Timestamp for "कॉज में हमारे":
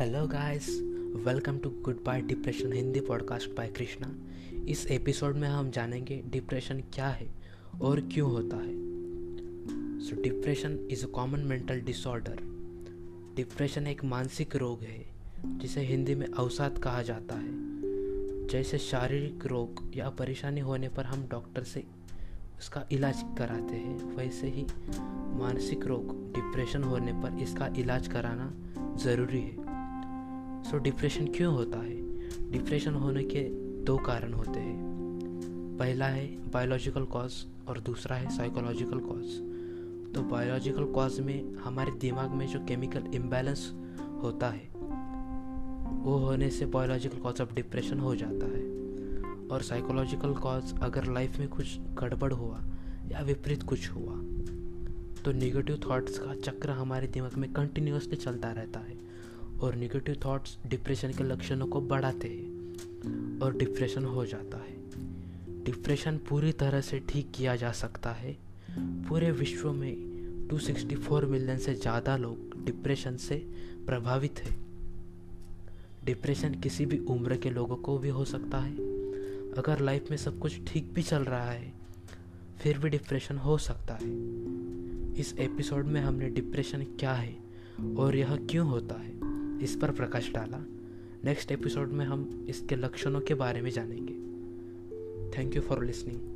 40.84-41.92